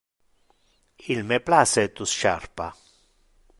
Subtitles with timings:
[1.11, 2.67] Il me place tu charpa.